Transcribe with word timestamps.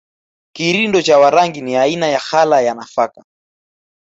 Kirindo 0.55 1.01
cha 1.01 1.19
Warangi 1.19 1.61
ni 1.61 1.77
aina 1.77 2.07
ya 2.07 2.19
ghala 2.31 2.61
ya 2.61 2.73
nafaka 2.73 3.23